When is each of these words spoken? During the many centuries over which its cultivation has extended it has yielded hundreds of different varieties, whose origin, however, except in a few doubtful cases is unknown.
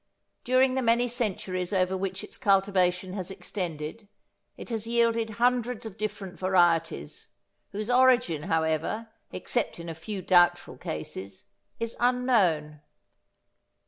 During 0.43 0.73
the 0.73 0.81
many 0.81 1.07
centuries 1.07 1.71
over 1.71 1.95
which 1.95 2.23
its 2.23 2.35
cultivation 2.35 3.13
has 3.13 3.29
extended 3.29 4.07
it 4.57 4.69
has 4.69 4.87
yielded 4.87 5.29
hundreds 5.37 5.85
of 5.85 5.95
different 5.99 6.39
varieties, 6.39 7.27
whose 7.71 7.87
origin, 7.87 8.41
however, 8.49 9.09
except 9.31 9.79
in 9.79 9.89
a 9.89 9.93
few 9.93 10.23
doubtful 10.23 10.75
cases 10.75 11.45
is 11.79 11.95
unknown. 11.99 12.81